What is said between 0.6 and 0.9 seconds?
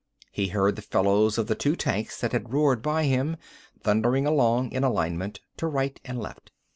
the